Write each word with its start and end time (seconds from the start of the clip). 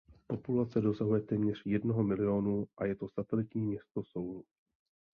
Populace 0.27 0.81
dosahuje 0.81 1.21
téměř 1.21 1.61
jednoho 1.65 2.03
milionu 2.03 2.65
a 2.77 2.85
je 2.85 2.95
to 2.95 3.07
satelitní 3.07 3.61
město 3.61 4.03
Soulu. 4.03 4.45